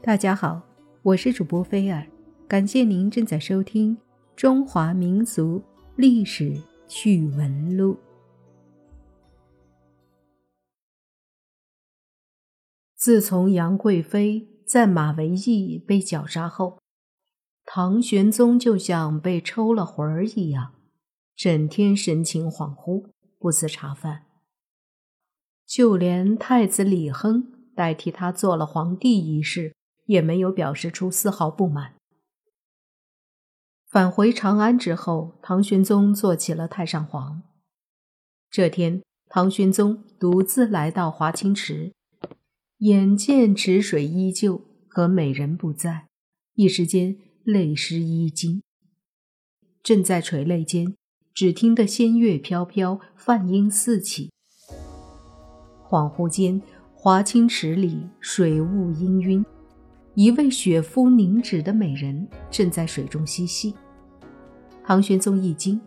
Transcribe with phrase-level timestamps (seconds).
[0.00, 0.62] 大家好，
[1.02, 2.06] 我是主播菲尔，
[2.46, 3.96] 感谢您正在收听
[4.36, 5.60] 《中华民族
[5.96, 6.56] 历史
[6.86, 7.94] 趣闻录》。
[12.94, 16.78] 自从杨贵妃在马嵬驿被绞杀后，
[17.66, 20.74] 唐玄宗就像被抽了魂儿一样，
[21.34, 24.26] 整天神情恍惚，不思茶饭。
[25.66, 29.74] 就连太子李亨代替他做了皇帝一事。
[30.08, 31.94] 也没有表示出丝毫不满。
[33.86, 37.42] 返回长安之后，唐玄宗做起了太上皇。
[38.50, 41.92] 这天，唐玄宗独自来到华清池，
[42.78, 46.08] 眼见池水依旧，可美人不在，
[46.54, 48.62] 一时间泪湿衣襟。
[49.82, 50.94] 正在垂泪间，
[51.34, 54.30] 只听得仙乐飘飘，梵音四起。
[55.86, 56.60] 恍惚间，
[56.94, 59.44] 华清池里水雾氤氲。
[60.18, 63.72] 一位雪肤凝脂的美人正在水中嬉戏，
[64.82, 65.80] 唐玄宗一惊，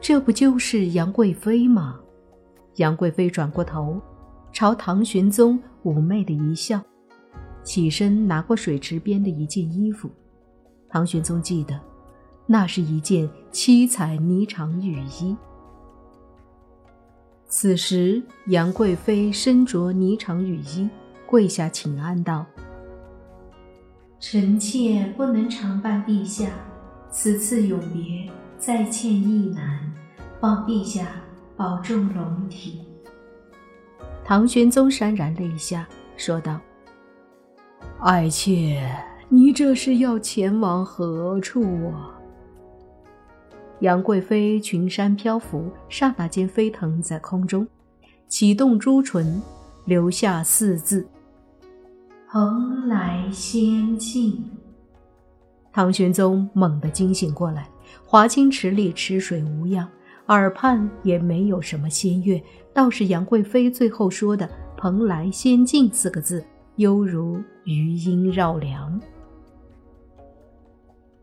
[0.00, 2.00] 这不就是杨贵妃吗？
[2.76, 4.00] 杨贵妃转过头，
[4.50, 6.80] 朝唐玄宗妩媚的一笑，
[7.62, 10.08] 起身拿过水池边的一件衣服。
[10.88, 11.78] 唐玄宗记得，
[12.46, 15.36] 那是一件七彩霓裳羽衣。
[17.46, 20.88] 此时，杨贵妃身着霓裳羽衣，
[21.26, 22.46] 跪下请安道。
[24.18, 26.48] 臣妾不能常伴陛下，
[27.10, 29.92] 此次永别，再欠亦难，
[30.40, 31.06] 望陛下
[31.54, 32.80] 保重龙体。
[34.24, 36.58] 唐玄宗潸然泪下，说道
[38.00, 38.90] ：“爱妾，
[39.28, 42.18] 你这是要前往何处啊？”
[43.80, 47.68] 杨贵妃裙衫飘拂，刹那间飞腾在空中，
[48.26, 49.42] 启动朱唇，
[49.84, 51.06] 留下四字。
[52.36, 54.44] 蓬莱仙境。
[55.72, 57.66] 唐玄宗猛地惊醒过来，
[58.04, 59.88] 华清池里池水无恙，
[60.26, 62.38] 耳畔也没有什么仙乐，
[62.74, 64.46] 倒是杨贵妃最后说的
[64.76, 66.44] “蓬莱仙境”四个字，
[66.74, 69.00] 犹如余音绕梁。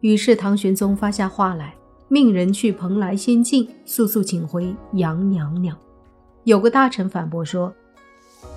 [0.00, 1.74] 于是唐玄宗发下话来，
[2.08, 5.74] 命人去蓬莱仙境速速请回杨娘娘。
[6.44, 7.72] 有个大臣反驳说：“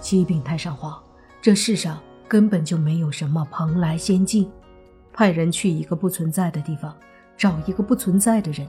[0.04, 1.02] 启禀太上皇，
[1.42, 1.98] 这世上……”
[2.32, 4.50] 根本就没有什么蓬莱仙境，
[5.12, 6.96] 派人去一个不存在的地方，
[7.36, 8.66] 找一个不存在的人，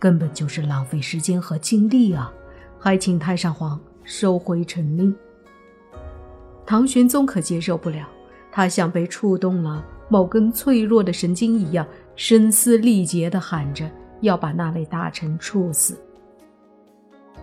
[0.00, 2.32] 根本就是浪费时间和精力啊！
[2.76, 5.14] 还请太上皇收回臣令。
[6.66, 8.04] 唐玄宗可接受不了，
[8.50, 11.86] 他像被触动了某根脆弱的神经一样，
[12.16, 13.88] 声嘶力竭地喊着
[14.22, 15.96] 要把那位大臣处死。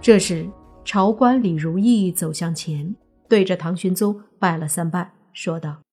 [0.01, 0.45] 这时，
[0.83, 2.93] 朝官李如意走向前，
[3.29, 5.13] 对着唐玄宗拜了三拜。
[5.33, 5.83] 说道：“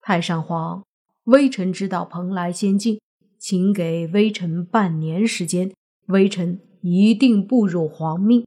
[0.00, 0.84] 太上皇，
[1.24, 3.00] 微臣知道蓬莱仙境，
[3.38, 5.72] 请给微臣半年时间，
[6.06, 8.46] 微臣一定不辱皇命。”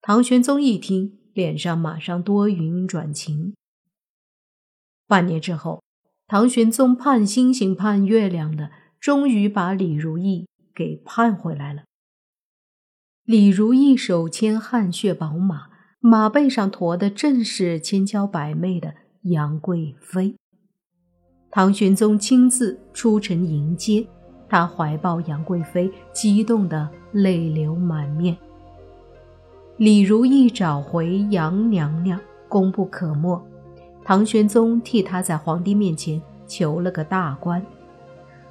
[0.00, 3.54] 唐玄宗一听，脸上马上多云转晴。
[5.06, 5.82] 半年之后，
[6.26, 11.84] 唐玄宗盼星星盼月亮的，终于把李如意给盼回来了。
[13.24, 15.71] 李如意手牵汗血宝马。
[16.04, 18.92] 马背上驮的正是千娇百媚的
[19.22, 20.34] 杨贵妃。
[21.48, 24.04] 唐玄宗亲自出城迎接，
[24.48, 28.36] 他怀抱杨贵妃，激动得泪流满面。
[29.76, 32.18] 李如意找回杨娘娘，
[32.48, 33.40] 功不可没。
[34.02, 37.64] 唐玄宗替她在皇帝面前求了个大官。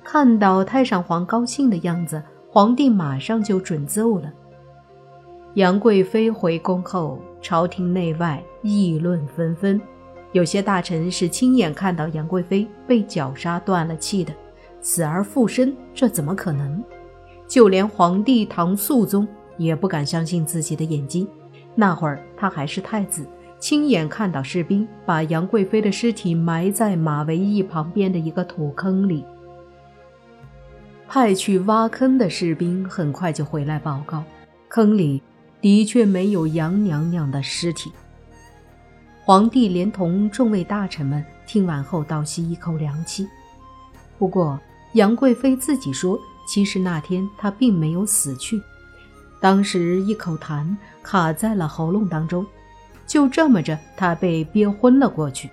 [0.05, 4.31] 看到太上皇高兴的样子，皇帝马上就准奏了。
[5.55, 9.79] 杨贵妃回宫后，朝廷内外议论纷纷。
[10.31, 14.33] 有些大臣是亲眼看到杨贵妃被绞杀断了气的，
[14.79, 16.81] 死而复生，这怎么可能？
[17.49, 21.27] 就连皇帝唐肃宗也不敢相信自己的眼睛。
[21.75, 23.27] 那会儿他还是太子，
[23.59, 29.25] 亲眼看到士兵把杨贵妃的尸体埋在马嵬驿旁边的一个土坑里。
[31.09, 34.23] 派去挖坑的士兵很快就回来报告，
[34.69, 35.21] 坑里。
[35.61, 37.91] 的确没有杨娘娘的尸体。
[39.23, 43.27] 皇帝连同众位大臣们听完后倒吸一口凉气。
[44.17, 44.59] 不过
[44.93, 48.59] 杨贵妃自己说，其实那天她并没有死去，
[49.39, 52.45] 当时一口痰卡在了喉咙当中，
[53.05, 55.49] 就这么着，她被憋昏了过去。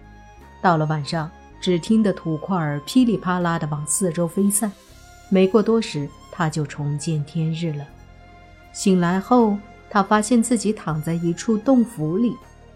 [0.63, 1.31] 到了晚上，
[1.61, 4.73] 只听得土块噼里啪啦的往四周飞散。
[5.29, 7.87] 没过多时，她就重见天日了。
[8.73, 9.59] 醒来后。
[9.91, 12.35] 他发现自己躺在一处洞府里，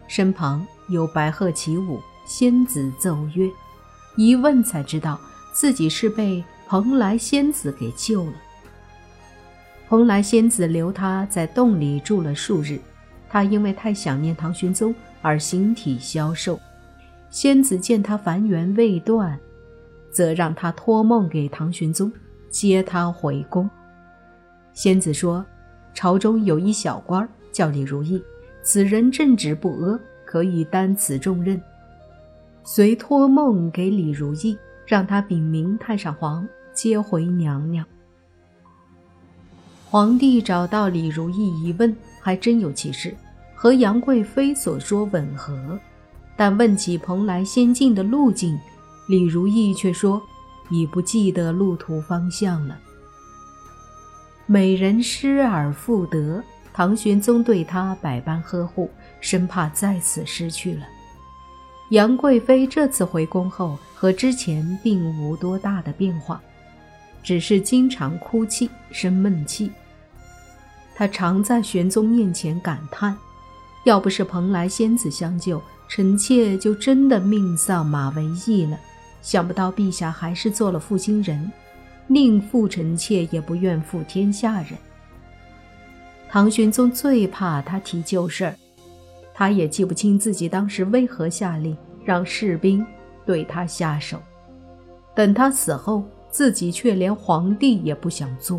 [0.09, 3.51] 身旁有白鹤起舞，仙子奏乐。
[4.17, 5.19] 一问才知道
[5.55, 8.33] 自己是被蓬莱仙子给救了。
[9.89, 12.79] 蓬莱仙子留他在洞里住了数日，
[13.29, 16.59] 他因为太想念唐玄宗而形体消瘦。
[17.29, 19.39] 仙子见他凡缘未断，
[20.11, 22.11] 则让他托梦给唐玄宗，
[22.51, 23.69] 接他回宫。
[24.75, 25.45] 仙子说，
[25.95, 28.23] 朝中有一小官叫李如意，
[28.63, 31.61] 此人正直不阿，可以担此重任。
[32.65, 34.57] 遂托梦给李如意，
[34.87, 37.85] 让他禀明太上皇，接回娘娘。
[39.91, 43.15] 皇帝找到李如意一问，还真有其事，
[43.55, 45.79] 和杨贵妃所说吻合。
[46.35, 48.59] 但问起蓬莱仙境的路径，
[49.07, 50.21] 李如意却说
[50.71, 52.79] 已不记得路途方向了。
[54.53, 56.45] 美人失而复得，
[56.75, 60.87] 唐玄宗对她百般呵护，生怕再次失去了。
[61.89, 66.39] 杨贵妃这次回宫后，和之前并无多大的变化，
[67.23, 69.73] 只是经常哭泣，生闷气。
[70.95, 73.17] 他常在玄宗面前感叹
[73.87, 78.79] ：“要不是蓬莱仙子相救，臣妾就真的命丧马嵬驿了。
[79.23, 81.51] 想不到陛下还是做了负心人，
[82.07, 84.71] 宁负臣妾也不愿负天下人。”
[86.29, 88.55] 唐玄宗最怕他提旧事儿，
[89.35, 92.85] 他也记不清自己当时为何下令让士兵
[93.27, 94.19] 对他下手。
[95.15, 98.59] 等他死后，自己却连皇帝也不想做。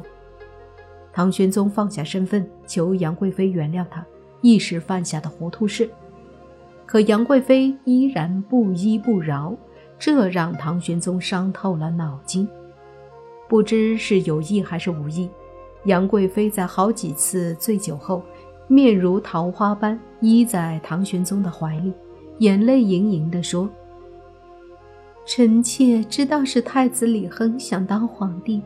[1.12, 4.06] 唐玄宗放下身份，求杨贵妃原谅他
[4.42, 5.90] 一时犯下的糊涂事，
[6.86, 9.56] 可杨贵妃依然不依不饶，
[9.98, 12.48] 这让唐玄宗伤透了脑筋。
[13.54, 15.30] 不知是有意还是无意，
[15.86, 18.24] 杨贵妃在好几次醉酒后，
[18.68, 21.94] 面如桃花般依在唐玄宗的怀里，
[22.40, 23.70] 眼泪盈盈地说
[25.24, 28.60] ：“臣妾知道是太子李亨想当皇帝。”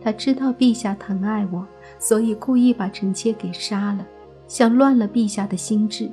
[0.00, 1.66] 他知道陛下疼爱我，
[1.98, 4.06] 所以故意把臣妾给杀了，
[4.46, 6.08] 想乱了陛下的心智，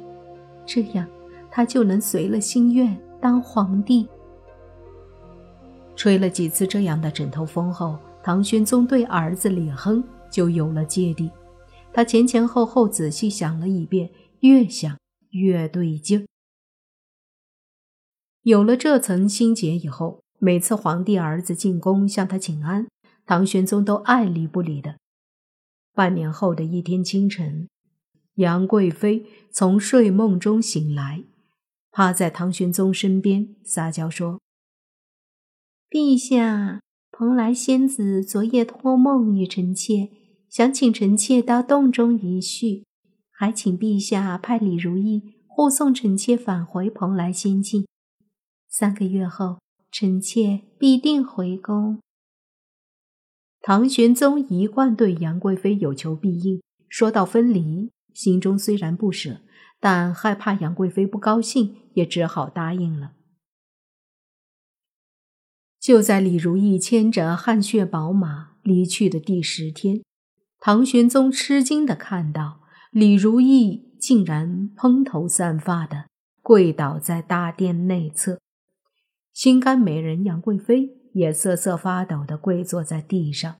[0.65, 1.05] 这样
[1.51, 4.07] 他就能随了心愿当皇帝。
[5.95, 7.95] 吹了几次这样的枕头风后，
[8.25, 11.29] 唐玄宗对儿子李亨就有了芥蒂。
[11.93, 14.97] 他前前后后仔细想了一遍，越想
[15.29, 16.25] 越对劲儿。
[18.41, 22.87] 有了这层心结以后，每次皇帝儿子进宫向他请安。
[23.27, 24.97] 唐玄宗都爱理不理的。
[25.93, 27.69] 半年后的一天清晨，
[28.37, 31.23] 杨贵妃从睡梦中醒来，
[31.91, 34.41] 趴在唐玄宗身边撒娇说
[35.91, 36.81] ：“陛下，
[37.17, 40.09] 蓬莱仙子昨夜托梦与臣妾，
[40.49, 42.83] 想请臣妾到洞中一叙，
[43.31, 47.87] 还请陛下派李如意护送臣妾返回蓬莱仙境。
[48.67, 49.59] 三个月后，
[49.89, 52.01] 臣妾必定回宫。”
[53.63, 59.39] 唐玄宗一贯对杨贵妃有求必应，说到分离，心中虽然不舍，
[59.79, 63.13] 但害怕杨贵妃不高兴，也只好答应了。
[65.85, 70.01] 就在李如意牵着汗血宝马离去的第十天，
[70.59, 76.05] 唐玄宗吃惊的看到李如意竟然蓬头散发的
[76.41, 78.39] 跪倒在大殿内侧，
[79.31, 80.97] 心肝美人杨贵妃。
[81.13, 83.55] 也瑟瑟发抖地跪坐在地上。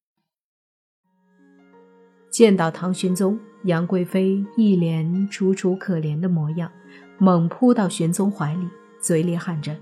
[2.32, 6.72] 见到唐玄宗，杨贵妃一脸楚楚可怜的模样，
[7.20, 8.68] 猛扑到玄宗怀里，
[9.00, 9.78] 嘴里喊着：“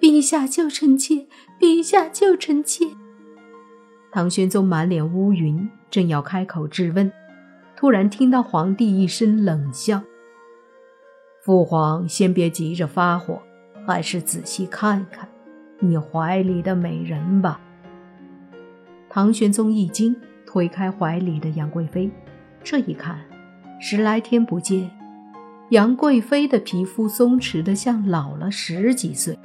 [0.00, 1.26] 陛下救臣妾！
[1.60, 2.86] 陛下救臣妾！”
[4.12, 7.12] 唐玄宗满脸乌云，正要开口质问，
[7.76, 10.02] 突然听到皇帝一声冷笑
[11.44, 13.42] ：“父皇，先别急着发火，
[13.86, 15.28] 还是仔细看看。”
[15.80, 17.60] 你怀里的美人吧。
[19.08, 22.10] 唐玄宗一惊，推开怀里的杨贵妃，
[22.64, 23.20] 这一看，
[23.80, 24.90] 十来天不见，
[25.70, 29.38] 杨贵妃的皮肤松弛的像老了十几岁，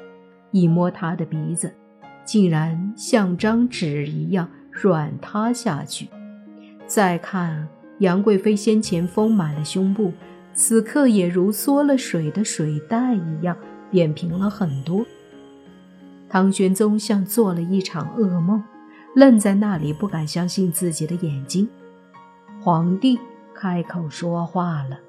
[0.53, 1.74] 一摸她的鼻子，
[2.24, 6.07] 竟然像张纸一样软塌下去。
[6.88, 7.67] 再看
[8.00, 10.13] 杨贵妃先前丰满的胸部，
[10.53, 13.57] 此刻也如缩了水的水袋一样
[13.91, 15.05] 扁平了很多。
[16.29, 18.63] 唐玄宗像做了一场噩梦，
[19.15, 21.67] 愣在那里，不敢相信自己的眼睛。
[22.62, 23.19] 皇帝
[23.53, 25.00] 开口说话了。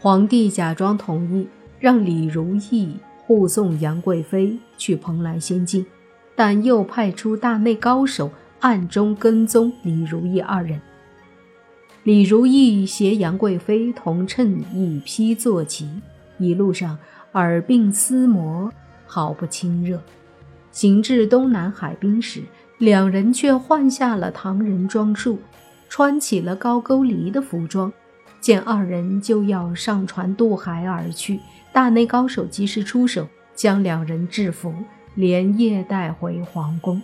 [0.00, 1.48] 皇帝假装同意，
[1.80, 2.96] 让李如意
[3.28, 5.84] 护送杨贵妃去蓬莱仙境，
[6.34, 8.30] 但又派出大内高手
[8.60, 10.80] 暗中跟踪李如意二人。
[12.04, 15.86] 李如意携杨贵妃同乘一匹坐骑，
[16.38, 16.96] 一路上。
[17.32, 18.72] 耳鬓厮磨，
[19.06, 20.00] 毫不亲热。
[20.72, 22.42] 行至东南海滨时，
[22.78, 25.38] 两人却换下了唐人装束，
[25.90, 27.92] 穿起了高句丽的服装。
[28.40, 31.38] 见二人就要上船渡海而去，
[31.78, 34.74] 大内高手及时出手，将两人制服，
[35.14, 37.00] 连夜带回皇宫。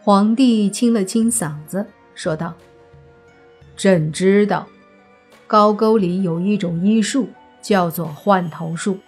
[0.00, 2.54] 皇帝清了清嗓子，说道
[3.76, 4.66] ：“朕知道，
[5.46, 7.28] 高沟里有一种医术，
[7.60, 8.98] 叫做换头术。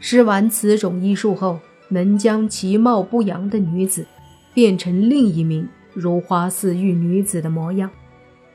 [0.00, 4.04] 施完此种医术后，能将其貌不扬的女子
[4.52, 7.88] 变成另一名如花似玉女子的模样。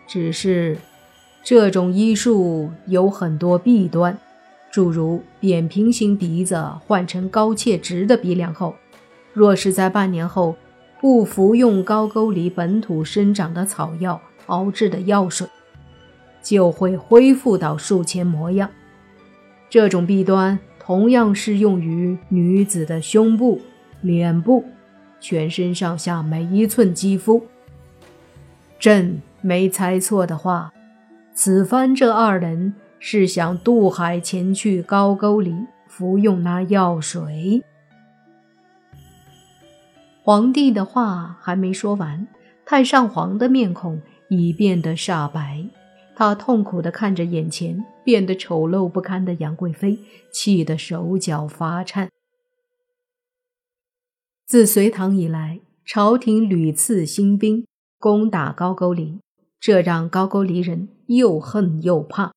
[0.05, 0.77] 只是，
[1.47, 4.17] 这种医术有很多弊端，
[4.69, 8.75] 诸如扁平型鼻子换成高切直的鼻梁后，
[9.31, 10.57] 若是在半年后
[10.99, 15.47] 不服用高沟里本土生长的草药熬制的药水，
[16.43, 18.69] 就会恢复到术前模样。
[19.69, 20.59] 这种弊端。
[20.77, 23.61] 同样适用于女子的胸部、
[24.01, 24.65] 脸部、
[25.21, 27.45] 全身上下每一寸肌肤。
[28.79, 30.73] 朕没猜错的话，
[31.39, 35.53] 此番这二人是想渡海前去高句丽
[35.87, 37.63] 服用那药水。
[40.23, 42.27] 皇帝的话还没说完，
[42.65, 45.63] 太上皇的面孔已变得煞白。
[46.15, 49.99] 他痛苦地看着眼前变得丑陋不堪的杨贵妃，
[50.33, 52.09] 气得手脚发颤。
[54.47, 57.67] 自隋唐以来，朝廷屡次兴兵
[57.99, 59.19] 攻打高句丽，
[59.59, 62.31] 这让高句丽人又恨又怕。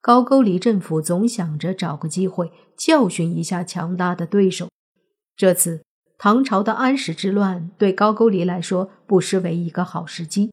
[0.00, 4.68] 高句丽政府总想着找个机会教训一下强大的对手。
[5.36, 5.82] 这次
[6.18, 10.50] 唐朝的安史之乱对高句丽来说不失为一个好时机。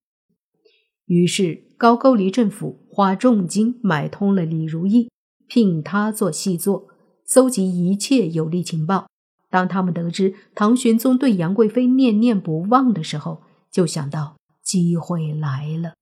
[1.06, 5.10] 于是，高句丽政府花重金买通了李如意，
[5.48, 6.88] 聘他做细作，
[7.26, 9.08] 搜集一切有利情报。
[9.50, 15.94] 当他们得知唐玄宗对杨贵妃念念不忘的时候，就想到机会来了。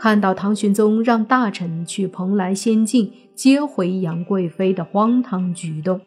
[0.00, 6.00] 看到唐玄宗让大臣去蓬莱仙境接回杨贵妃的荒唐举动，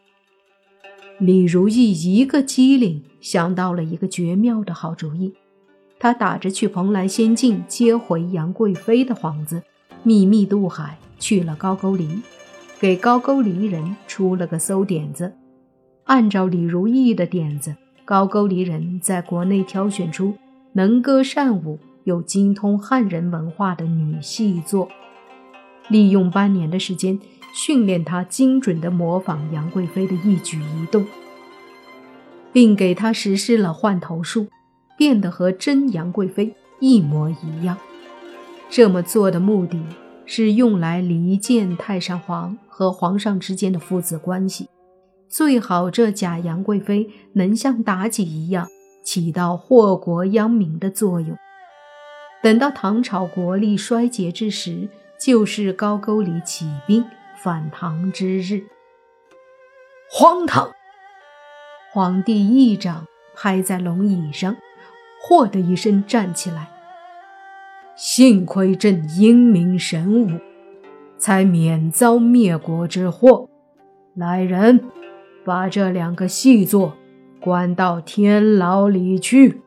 [1.20, 5.32] 李如意一个机灵，想到了一个绝妙的好主意。
[6.00, 9.62] 他打着去蓬莱仙境接回杨贵妃的幌子，
[10.02, 12.08] 秘密渡海去了高句丽，
[12.80, 15.32] 给高句丽人出了个馊点子。
[16.02, 20.34] 按照李如意的点子，高句丽人在国内挑选出
[20.72, 24.88] 能歌善舞又精通汉人文化的女戏作，
[25.88, 27.18] 利用半年的时间
[27.54, 31.04] 训练她精准地模仿杨贵妃的一举一动，
[32.52, 34.46] 并给她实施了换头术。
[34.96, 37.76] 变得和真杨贵妃一模一样。
[38.70, 39.82] 这么做的目的
[40.24, 44.68] 是用来离间太上皇和皇上之间的父子关系，
[45.28, 48.68] 最好这假杨贵妃能像妲己一样
[49.04, 51.36] 起到祸国殃民的作用。
[52.44, 54.86] 等到唐朝国力衰竭之时，
[55.18, 57.02] 就是高句丽起兵
[57.38, 58.64] 反唐之日。
[60.10, 60.70] 荒唐！
[61.90, 64.54] 皇帝一掌拍在龙椅上。
[65.26, 66.68] 嚯的一声站起来，
[67.96, 70.38] 幸亏朕英明神武，
[71.16, 73.48] 才免遭灭国之祸。
[74.14, 74.84] 来人，
[75.46, 76.94] 把这两个细作
[77.40, 79.62] 关到天牢里去。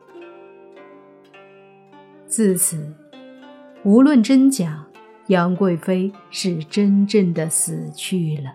[2.28, 2.92] 自此，
[3.84, 4.86] 无论真假，
[5.28, 8.52] 杨贵妃是真正的死去了。